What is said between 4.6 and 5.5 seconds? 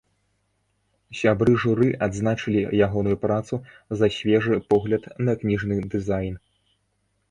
погляд на